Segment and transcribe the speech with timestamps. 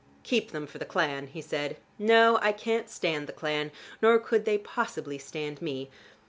[0.23, 1.77] "Keep them for the clan," he said.
[1.99, 3.69] "No, I can't stand the clan,
[4.01, 5.91] nor could they possibly stand me.